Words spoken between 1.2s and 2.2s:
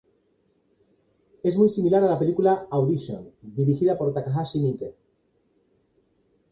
Es muy similar a la